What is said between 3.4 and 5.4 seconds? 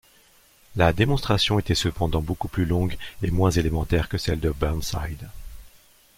élémentaire que celle de Burnside.